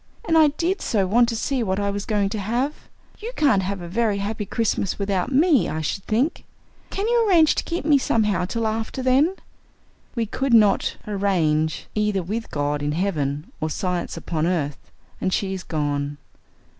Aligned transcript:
'And 0.27 0.35
I 0.35 0.47
did 0.47 0.81
so 0.81 1.05
want 1.05 1.29
to 1.29 1.35
see 1.35 1.61
what 1.61 1.79
I 1.79 1.91
was 1.91 2.07
going 2.07 2.29
to 2.29 2.39
have. 2.39 2.73
You 3.19 3.31
can't 3.35 3.61
have 3.61 3.81
a 3.81 3.87
very 3.87 4.17
happy 4.17 4.47
Christmas 4.47 4.97
without 4.97 5.31
me, 5.31 5.69
I 5.69 5.81
should 5.81 6.03
think. 6.05 6.43
Can 6.89 7.07
you 7.07 7.29
arrange 7.29 7.53
to 7.53 7.63
keep 7.63 7.85
me 7.85 7.99
somehow 7.99 8.45
till 8.45 8.65
after 8.65 9.03
then?' 9.03 9.35
We 10.15 10.25
could 10.25 10.55
not 10.55 10.97
'arrange' 11.07 11.85
either 11.93 12.23
with 12.23 12.49
God 12.49 12.81
in 12.81 12.93
heaven 12.93 13.51
or 13.61 13.69
science 13.69 14.17
upon 14.17 14.47
earth, 14.47 14.91
and 15.21 15.31
she 15.31 15.53
is 15.53 15.61
gone." 15.61 16.17